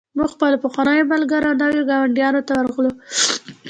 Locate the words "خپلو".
0.35-0.57